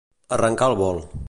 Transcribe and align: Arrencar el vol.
Arrencar 0.37 0.71
el 0.73 0.79
vol. 0.83 1.03